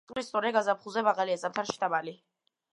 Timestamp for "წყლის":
0.09-0.29